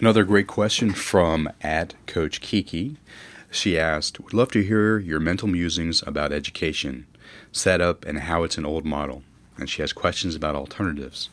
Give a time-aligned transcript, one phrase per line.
[0.00, 2.96] Another great question from at Coach Kiki.
[3.50, 7.08] She asked, Would love to hear your mental musings about education,
[7.50, 9.24] setup, and how it's an old model.
[9.56, 11.30] And she has questions about alternatives.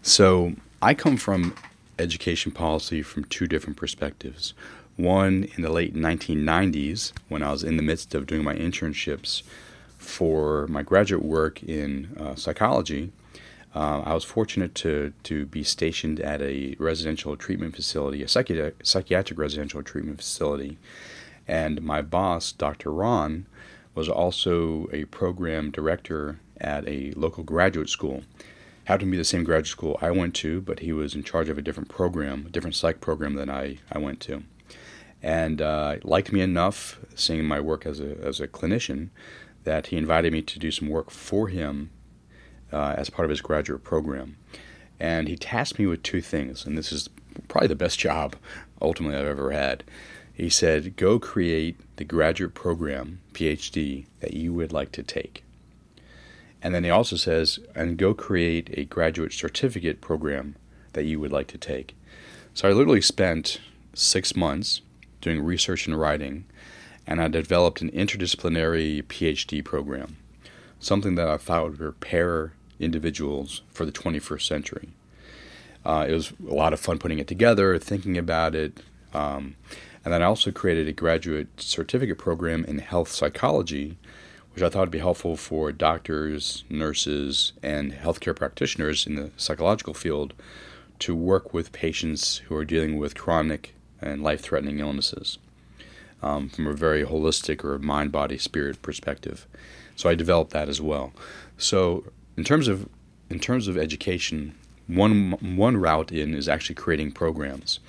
[0.00, 1.56] So I come from
[1.98, 4.54] education policy from two different perspectives.
[4.94, 9.42] One in the late 1990s, when I was in the midst of doing my internships
[9.96, 13.10] for my graduate work in uh, psychology,
[13.74, 18.72] uh, I was fortunate to, to be stationed at a residential treatment facility, a psychi-
[18.82, 20.78] psychiatric residential treatment facility.
[21.46, 22.92] And my boss, Dr.
[22.92, 23.46] Ron,
[23.94, 28.22] was also a program director at a local graduate school.
[28.84, 31.48] Happened to be the same graduate school I went to, but he was in charge
[31.48, 34.44] of a different program, a different psych program than I, I went to
[35.22, 39.08] and uh, liked me enough, seeing my work as a, as a clinician,
[39.64, 41.90] that he invited me to do some work for him
[42.72, 44.36] uh, as part of his graduate program.
[45.00, 47.08] And he tasked me with two things, and this is
[47.46, 48.36] probably the best job
[48.82, 49.84] ultimately I've ever had.
[50.32, 55.42] He said, Go create the graduate program, PhD, that you would like to take.
[56.62, 60.56] And then he also says, and go create a graduate certificate program
[60.92, 61.94] that you would like to take.
[62.54, 63.60] So I literally spent
[63.94, 64.80] six months
[65.20, 66.44] doing research and writing,
[67.06, 70.16] and I developed an interdisciplinary PhD program,
[70.80, 74.88] something that I thought would prepare individuals for the 21st century.
[75.84, 78.80] Uh, it was a lot of fun putting it together, thinking about it.
[79.14, 79.56] Um,
[80.04, 83.96] and then I also created a graduate certificate program in health psychology,
[84.54, 89.94] which I thought would be helpful for doctors, nurses, and healthcare practitioners in the psychological
[89.94, 90.34] field
[91.00, 95.38] to work with patients who are dealing with chronic and life threatening illnesses
[96.22, 99.46] um, from a very holistic or mind body spirit perspective.
[99.96, 101.12] So I developed that as well.
[101.56, 102.04] So
[102.38, 102.88] in terms of
[103.28, 104.54] in terms of education,
[104.86, 107.80] one one route in is actually creating programs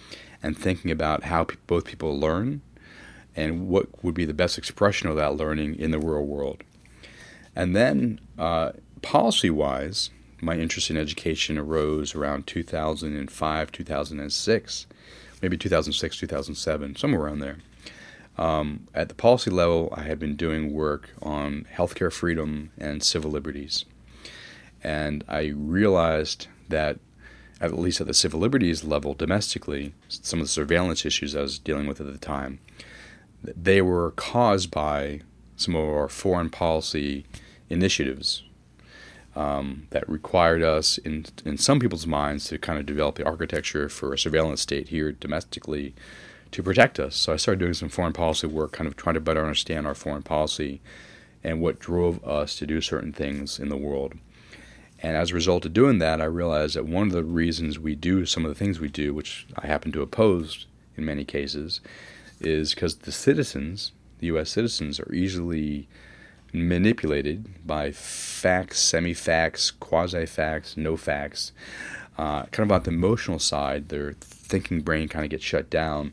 [0.41, 2.61] and thinking about how pe- both people learn
[3.35, 6.63] and what would be the best expression of that learning in the real world.
[7.55, 10.09] And then uh, policy wise,
[10.41, 14.87] my interest in education arose around 2005, 2006
[15.41, 17.57] maybe 2006, 2007, somewhere around there.
[18.37, 23.31] Um, at the policy level, I had been doing work on healthcare freedom and civil
[23.31, 23.85] liberties.
[24.83, 26.99] And I realized that,
[27.61, 31.59] at least at the civil liberties level domestically, some of the surveillance issues I was
[31.59, 32.59] dealing with at the time,
[33.43, 35.21] they were caused by
[35.55, 37.25] some of our foreign policy
[37.69, 38.43] initiatives
[39.35, 43.89] um, that required us, in, in some people's minds, to kind of develop the architecture
[43.89, 45.93] for a surveillance state here domestically
[46.51, 47.15] to protect us.
[47.15, 49.93] So I started doing some foreign policy work, kind of trying to better understand our
[49.93, 50.81] foreign policy
[51.43, 54.13] and what drove us to do certain things in the world.
[55.01, 57.95] And as a result of doing that, I realized that one of the reasons we
[57.95, 60.65] do some of the things we do, which I happen to oppose
[60.97, 61.79] in many cases,
[62.41, 64.49] is because the citizens, the U.S.
[64.49, 65.87] citizens, are easily
[66.51, 71.51] manipulated by facts, semi facts, quasi facts, no facts.
[72.17, 76.11] Uh, kind of on the emotional side, their thinking brain kind of gets shut down,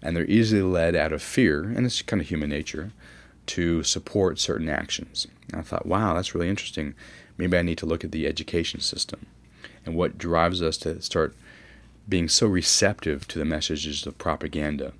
[0.00, 2.92] and they're easily led out of fear, and it's kind of human nature,
[3.44, 5.26] to support certain actions.
[5.50, 6.94] And I thought, wow, that's really interesting.
[7.36, 9.26] Maybe I need to look at the education system
[9.84, 11.34] and what drives us to start
[12.08, 14.92] being so receptive to the messages of propaganda.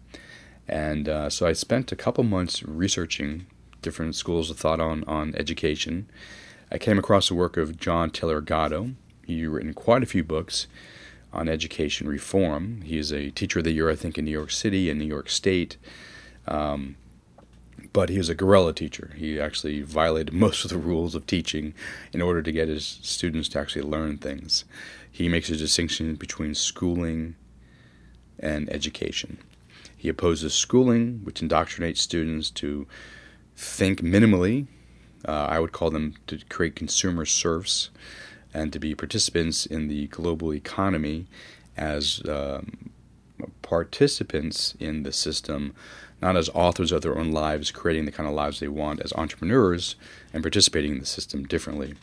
[0.69, 3.47] And uh, so I spent a couple months researching
[3.83, 6.09] different schools of thought on, on education.
[6.71, 8.93] I came across the work of John Taylor Gatto.
[9.27, 10.67] He's written quite a few books
[11.33, 12.83] on education reform.
[12.83, 15.07] He is a teacher of the year, I think, in New York City and New
[15.07, 15.77] York State.
[16.47, 16.97] Um,
[17.93, 19.13] but he was a guerrilla teacher.
[19.17, 21.75] He actually violated most of the rules of teaching
[22.13, 24.65] in order to get his students to actually learn things.
[25.11, 27.37] He makes a distinction between schooling
[28.39, 29.39] and education.
[29.97, 32.87] He opposes schooling, which indoctrinates students to
[33.57, 34.67] think minimally.
[35.27, 37.91] Uh, I would call them to create consumer serfs
[38.53, 41.27] and to be participants in the global economy
[41.77, 42.91] as um,
[43.63, 45.75] participants in the system,
[46.23, 49.13] not as authors of their own lives, creating the kind of lives they want as
[49.15, 49.97] entrepreneurs
[50.33, 51.95] and participating in the system differently.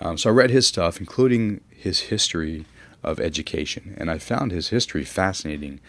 [0.00, 2.64] Um, so I read his stuff, including his history
[3.04, 5.80] of education, and I found his history fascinating.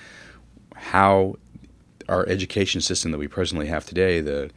[0.76, 1.38] How
[2.10, 4.52] our education system that we presently have today, the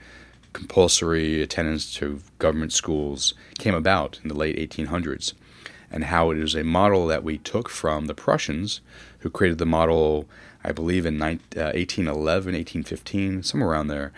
[0.52, 5.34] compulsory attendance to government schools came about in the late 1800s,
[5.90, 8.80] and how it is a model that we took from the Prussians,
[9.20, 10.26] who created the model,
[10.66, 14.12] I believe, in 1811, uh, 1815, somewhere around there,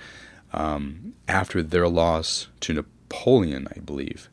[0.54, 4.30] um, after their loss to Napoleon, I believe.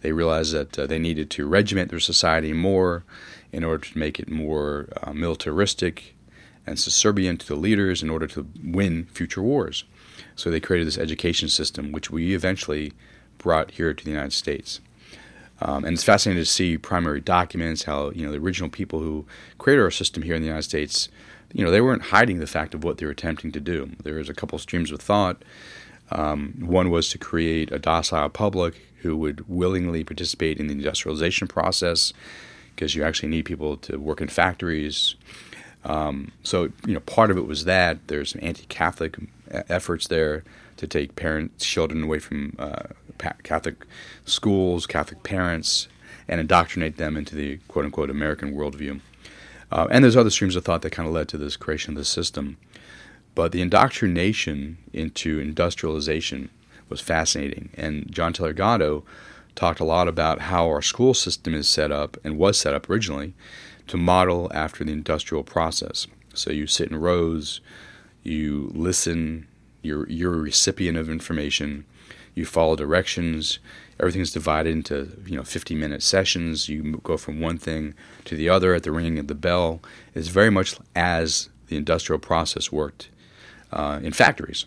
[0.00, 3.04] They realized that uh, they needed to regiment their society more
[3.52, 6.14] in order to make it more uh, militaristic
[6.66, 9.84] and subservient to the leaders in order to win future wars.
[10.36, 12.92] So they created this education system, which we eventually
[13.36, 14.80] brought here to the United States.
[15.60, 19.26] Um, and it's fascinating to see primary documents, how you know the original people who
[19.58, 21.08] created our system here in the United States,
[21.52, 23.90] you know, they weren't hiding the fact of what they were attempting to do.
[24.02, 25.42] There was a couple streams of thought.
[26.10, 31.46] Um, one was to create a docile public who would willingly participate in the industrialization
[31.46, 32.12] process,
[32.74, 35.14] because you actually need people to work in factories.
[35.84, 39.16] Um, so you know, part of it was that there's some anti-Catholic
[39.50, 40.44] efforts there
[40.76, 42.84] to take parents, children away from uh,
[43.42, 43.84] Catholic
[44.24, 45.88] schools, Catholic parents,
[46.28, 49.00] and indoctrinate them into the quote unquote American worldview.
[49.70, 51.98] Uh, and there's other streams of thought that kind of led to this creation of
[51.98, 52.56] this system.
[53.34, 56.50] But the indoctrination into industrialization
[56.88, 57.70] was fascinating.
[57.74, 59.04] And John Taylor Gatto
[59.54, 62.88] talked a lot about how our school system is set up and was set up
[62.88, 63.34] originally
[63.88, 66.06] to model after the industrial process.
[66.34, 67.60] So you sit in rows,
[68.22, 69.46] you listen,
[69.82, 71.84] you're, you're a recipient of information,
[72.34, 73.58] you follow directions.
[74.00, 76.68] Everything's divided into you know 50 minute sessions.
[76.68, 77.94] You go from one thing
[78.26, 79.80] to the other at the ringing of the bell.
[80.14, 83.08] It's very much as the industrial process worked
[83.72, 84.66] uh, in factories.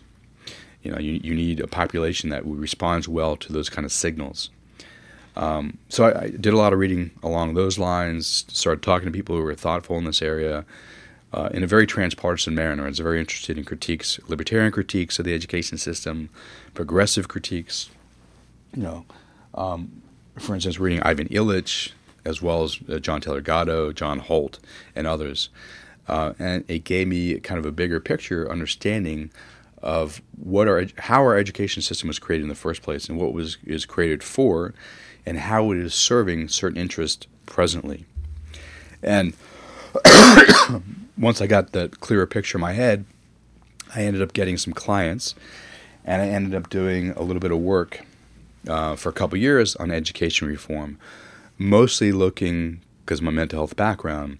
[0.82, 4.50] You know, you, you need a population that responds well to those kind of signals.
[5.36, 8.44] Um, so I, I, did a lot of reading along those lines.
[8.48, 10.64] Started talking to people who were thoughtful in this area.
[11.32, 12.84] Uh, in a very transpartisan manner.
[12.84, 16.28] I was very interested in critiques, libertarian critiques of the education system,
[16.74, 17.88] progressive critiques.
[18.76, 19.06] You know,
[19.54, 20.02] um,
[20.36, 21.92] for instance, reading Ivan Illich,
[22.24, 24.58] as well as uh, John Taylor Gatto, John Holt,
[24.94, 25.50] and others.
[26.08, 29.30] Uh, and it gave me kind of a bigger picture understanding
[29.82, 33.32] of what our how our education system was created in the first place and what
[33.32, 34.74] was is created for
[35.26, 38.04] and how it is serving certain interests presently.
[39.02, 39.34] And
[41.18, 43.04] once I got that clearer picture in my head,
[43.94, 45.34] I ended up getting some clients,
[46.04, 48.04] and I ended up doing a little bit of work
[48.68, 50.98] uh, for a couple years on education reform,
[51.58, 54.38] mostly looking because my mental health background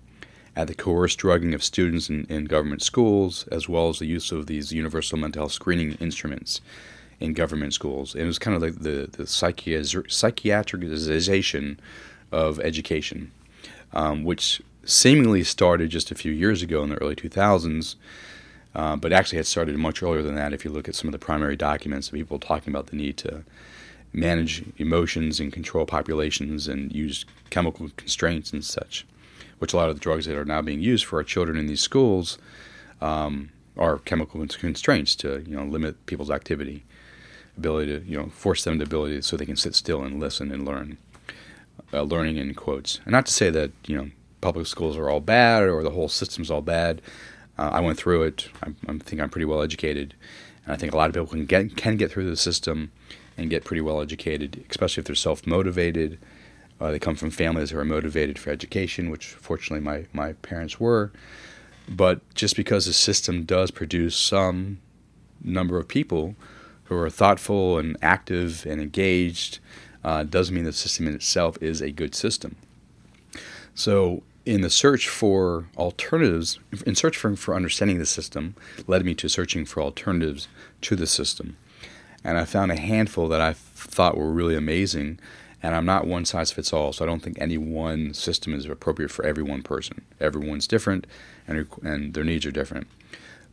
[0.55, 4.31] at the coerced drugging of students in, in government schools, as well as the use
[4.33, 6.61] of these universal mental health screening instruments
[7.21, 8.15] in government schools.
[8.15, 11.79] And it was kind of like the, the psychiatricization
[12.31, 13.33] of education,
[13.93, 17.95] um, which seemingly started just a few years ago in the early 2000s,
[18.75, 21.13] uh, but actually had started much earlier than that if you look at some of
[21.13, 23.45] the primary documents of people talking about the need to
[24.13, 29.07] manage emotions and control populations and use chemical constraints and such,
[29.59, 31.67] which a lot of the drugs that are now being used for our children in
[31.67, 32.39] these schools
[33.01, 36.85] um, are chemical constraints to you know limit people's activity,
[37.57, 40.53] ability to you know force them to ability so they can sit still and listen
[40.53, 40.99] and learn.
[41.95, 44.11] Uh, learning in quotes, and not to say that you know
[44.41, 47.03] public schools are all bad or the whole system's all bad.
[47.59, 48.49] Uh, I went through it.
[48.63, 50.15] I, I, think I'm pretty well educated,
[50.65, 52.93] and I think a lot of people can get can get through the system
[53.37, 56.19] and get pretty well educated, especially if they're self motivated.
[56.81, 60.81] Uh, they come from families who are motivated for education, which fortunately my my parents
[60.81, 61.13] were.
[61.89, 64.79] But just because the system does produce some
[65.43, 66.37] number of people
[66.85, 69.59] who are thoughtful and active and engaged,
[70.05, 72.57] uh, doesn't mean the system in itself is a good system.
[73.75, 78.55] So in the search for alternatives, in search for, for understanding the system,
[78.87, 80.49] led me to searching for alternatives
[80.83, 81.57] to the system.
[82.25, 85.19] And I found a handful that I thought were really amazing.
[85.63, 88.67] And I'm not one size fits all, so I don't think any one system is
[88.67, 90.03] appropriate for every one person.
[90.21, 91.07] Everyone's different,
[91.47, 92.89] and, and their needs are different.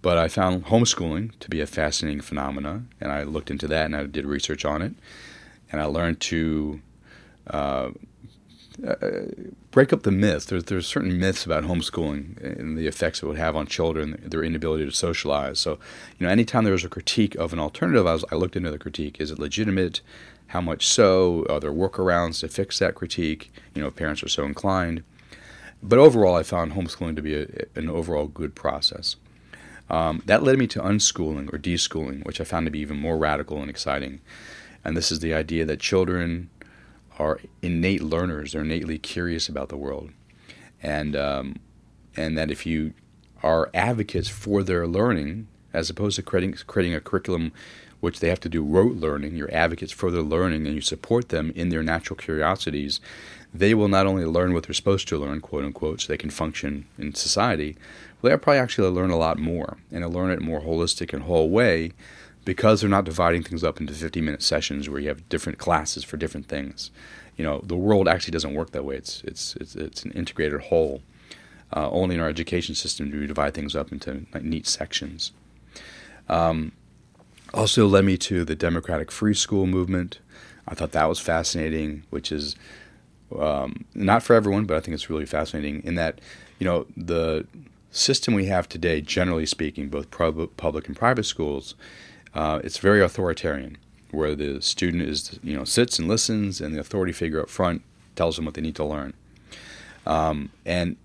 [0.01, 3.95] But I found homeschooling to be a fascinating phenomena, and I looked into that and
[3.95, 4.93] I did research on it.
[5.71, 6.81] And I learned to
[7.47, 7.91] uh,
[9.71, 10.45] break up the myths.
[10.45, 14.43] There's there's certain myths about homeschooling and the effects it would have on children, their
[14.43, 15.59] inability to socialize.
[15.59, 15.79] So,
[16.17, 18.71] you know, anytime there was a critique of an alternative, I, was, I looked into
[18.71, 19.19] the critique.
[19.19, 20.01] Is it legitimate?
[20.47, 21.45] How much so?
[21.49, 23.51] Are there workarounds to fix that critique?
[23.75, 25.03] You know, if parents are so inclined.
[25.81, 29.15] But overall, I found homeschooling to be a, an overall good process.
[29.89, 33.17] Um, that led me to unschooling or deschooling, which I found to be even more
[33.17, 34.21] radical and exciting.
[34.83, 36.49] And this is the idea that children
[37.19, 38.53] are innate learners.
[38.53, 40.11] They're innately curious about the world,
[40.81, 41.57] and um,
[42.15, 42.93] and that if you
[43.43, 47.51] are advocates for their learning, as opposed to creating creating a curriculum
[47.99, 51.29] which they have to do rote learning, you're advocates for their learning, and you support
[51.29, 53.01] them in their natural curiosities.
[53.53, 56.29] They will not only learn what they're supposed to learn, quote unquote, so they can
[56.29, 57.75] function in society,
[58.21, 60.61] but they'll probably actually learn a lot more, and they'll learn it in a more
[60.61, 61.91] holistic and whole way
[62.45, 66.03] because they're not dividing things up into 50 minute sessions where you have different classes
[66.03, 66.91] for different things.
[67.37, 68.95] You know, the world actually doesn't work that way.
[68.95, 71.01] It's it's it's, it's an integrated whole.
[71.71, 75.31] Uh, only in our education system do we divide things up into like, neat sections.
[76.27, 76.71] Um,
[77.53, 80.19] also led me to the democratic free school movement.
[80.67, 82.55] I thought that was fascinating, which is
[83.37, 86.19] um, not for everyone, but I think it's really fascinating in that,
[86.57, 87.45] you know, the
[87.91, 91.75] system we have today, generally speaking, both public and private schools,
[92.33, 93.77] uh, it's very authoritarian,
[94.11, 97.81] where the student is, you know, sits and listens, and the authority figure up front
[98.15, 99.13] tells them what they need to learn.
[100.05, 100.97] Um, and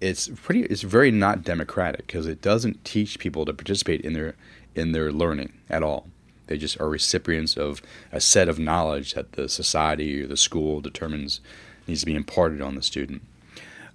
[0.00, 4.34] it's pretty, it's very not democratic because it doesn't teach people to participate in their
[4.74, 6.06] in their learning at all.
[6.46, 7.82] They just are recipients of
[8.12, 11.40] a set of knowledge that the society or the school determines
[11.86, 13.22] needs to be imparted on the student.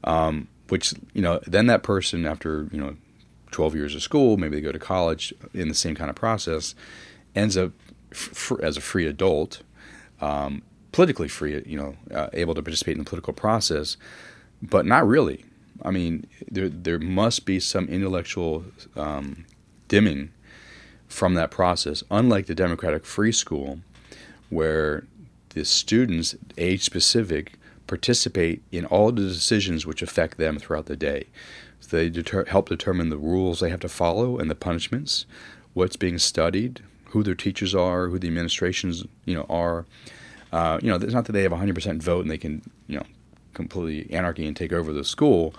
[0.04, 2.96] Um, which you know, then that person after you know,
[3.56, 6.76] 12 years of school, maybe they go to college in the same kind of process,
[7.34, 7.72] ends up
[8.12, 9.62] f- as a free adult,
[10.20, 13.96] um, politically free, you know, uh, able to participate in the political process,
[14.62, 15.46] but not really.
[15.84, 18.66] I mean, there there must be some intellectual
[18.98, 19.46] um,
[19.88, 20.32] dimming
[21.08, 23.80] from that process, unlike the democratic free school,
[24.50, 25.06] where
[25.50, 27.54] the students, age specific,
[27.88, 31.28] participate in all the decisions which affect them throughout the day.
[31.86, 35.25] They deter- help determine the rules they have to follow and the punishments,
[35.74, 39.86] what's being studied, who their teachers are, who the administrations you know are.
[40.51, 42.98] Uh, you know, it's not that they have a 100% vote and they can you
[42.98, 43.06] know
[43.54, 45.54] completely anarchy and take over the school,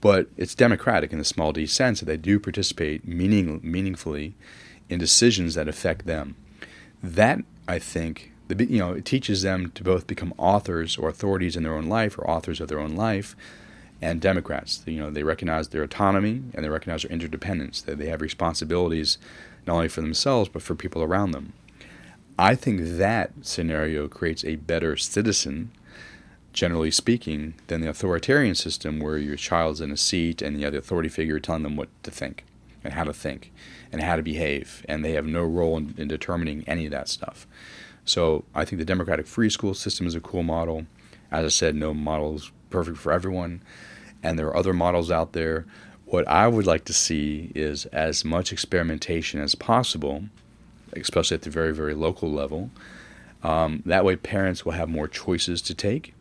[0.00, 4.34] but it's democratic in the small d sense that they do participate meaning, meaningfully
[4.88, 6.36] in decisions that affect them.
[7.02, 11.62] That I think you know it teaches them to both become authors or authorities in
[11.62, 13.34] their own life or authors of their own life,
[14.02, 14.82] and Democrats.
[14.84, 17.80] You know they recognize their autonomy and they recognize their interdependence.
[17.80, 19.16] That they have responsibilities
[19.66, 21.54] not only for themselves but for people around them.
[22.38, 25.70] I think that scenario creates a better citizen,
[26.52, 30.72] generally speaking, than the authoritarian system where your child's in a seat and you have
[30.72, 32.44] the authority figure telling them what to think
[32.82, 33.52] and how to think
[33.92, 37.08] and how to behave, and they have no role in, in determining any of that
[37.08, 37.46] stuff.
[38.04, 40.86] So I think the democratic free school system is a cool model.
[41.30, 43.62] As I said, no model is perfect for everyone,
[44.22, 45.64] and there are other models out there.
[46.06, 50.24] What I would like to see is as much experimentation as possible,
[50.94, 52.70] especially at the very, very local level.
[53.42, 56.14] Um, that way, parents will have more choices to take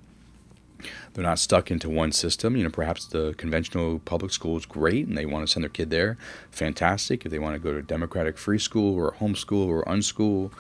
[1.14, 2.56] they're not stuck into one system.
[2.56, 5.70] You know, perhaps the conventional public school is great and they want to send their
[5.70, 6.18] kid there.
[6.52, 7.26] Fantastic.
[7.26, 10.52] If they want to go to a democratic free school or homeschool or unschool,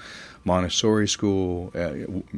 [0.44, 1.94] Montessori school, uh,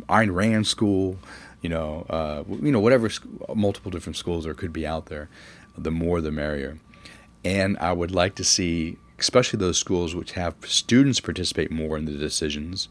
[0.10, 1.18] Ayn Rand school,
[1.62, 3.10] you know, uh, you know, whatever
[3.56, 5.30] multiple different schools there could be out there,
[5.78, 6.78] the more the merrier.
[7.46, 12.06] And I would like to see, especially those schools which have students participate more in
[12.06, 12.90] the decisions.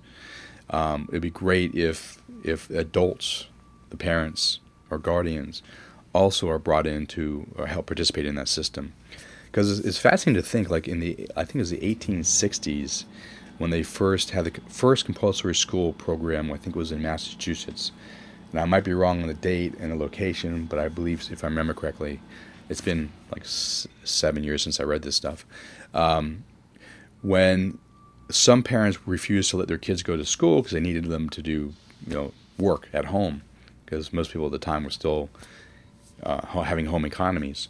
[0.70, 3.46] Um, it'd be great if if adults,
[3.90, 4.58] the parents,
[4.92, 5.62] or guardians
[6.12, 8.92] also are brought in to help participate in that system.
[9.46, 13.04] Because it's, fascinating to think, like in the, I think it was the 1860s,
[13.58, 17.92] when they first had the first compulsory school program, I think it was in Massachusetts.
[18.50, 21.44] And I might be wrong on the date and the location, but I believe, if
[21.44, 22.20] I remember correctly,
[22.68, 25.46] it's been like seven years since I read this stuff.
[25.94, 26.44] Um,
[27.22, 27.78] when
[28.30, 31.42] some parents refused to let their kids go to school because they needed them to
[31.42, 31.72] do,
[32.06, 33.42] you know, work at home
[33.92, 35.28] because most people at the time were still
[36.22, 37.68] uh, having home economies.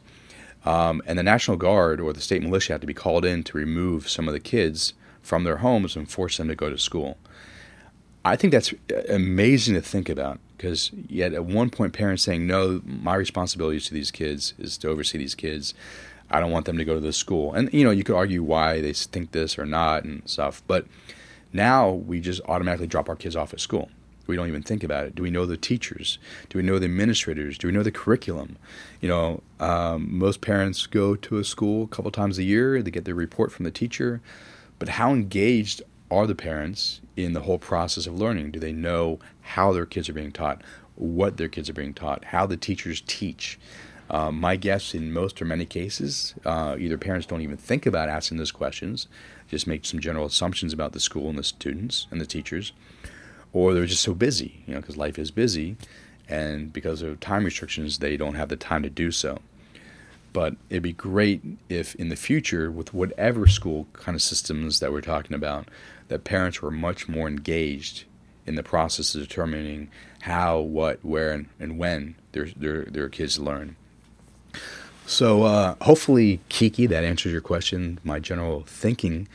[0.64, 3.58] Um, and the National Guard or the state militia had to be called in to
[3.58, 7.18] remove some of the kids from their homes and force them to go to school.
[8.24, 8.72] I think that's
[9.08, 13.92] amazing to think about because yet at one point parents saying, no, my responsibility to
[13.92, 15.74] these kids is to oversee these kids.
[16.30, 17.52] I don't want them to go to this school.
[17.52, 20.62] And, you know, you could argue why they think this or not and stuff.
[20.68, 20.86] But
[21.52, 23.90] now we just automatically drop our kids off at school.
[24.26, 25.14] We don't even think about it.
[25.14, 26.18] Do we know the teachers?
[26.48, 27.58] Do we know the administrators?
[27.58, 28.56] Do we know the curriculum?
[29.00, 32.82] You know, um, most parents go to a school a couple times a year.
[32.82, 34.20] They get their report from the teacher.
[34.78, 38.50] But how engaged are the parents in the whole process of learning?
[38.50, 40.62] Do they know how their kids are being taught,
[40.94, 43.58] what their kids are being taught, how the teachers teach?
[44.10, 48.10] Uh, my guess in most or many cases, uh, either parents don't even think about
[48.10, 49.08] asking those questions,
[49.48, 52.72] just make some general assumptions about the school and the students and the teachers,
[53.52, 55.76] or they're just so busy, you know, because life is busy,
[56.28, 59.40] and because of time restrictions, they don't have the time to do so.
[60.32, 64.90] But it'd be great if in the future, with whatever school kind of systems that
[64.90, 65.68] we're talking about,
[66.08, 68.04] that parents were much more engaged
[68.46, 69.88] in the process of determining
[70.22, 73.76] how, what, where, and, and when their, their, their kids learn.
[75.06, 77.98] So uh, hopefully, Kiki, that answers your question.
[78.02, 79.28] My general thinking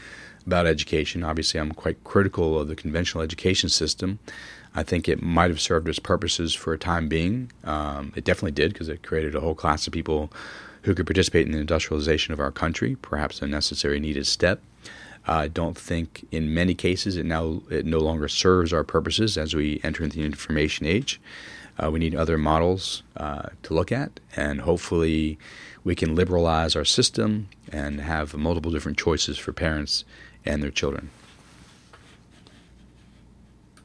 [0.47, 1.23] about education.
[1.23, 4.17] Obviously, I'm quite critical of the conventional education system.
[4.73, 7.51] I think it might have served its purposes for a time being.
[7.63, 10.31] Um, it definitely did because it created a whole class of people
[10.83, 14.61] who could participate in the industrialization of our country, perhaps a necessary needed step.
[15.27, 19.53] I don't think in many cases it now it no longer serves our purposes as
[19.53, 21.19] we enter into the information age.
[21.77, 25.37] Uh, we need other models uh, to look at, and hopefully,
[25.83, 30.03] we can liberalize our system and have multiple different choices for parents
[30.47, 31.09] and their children.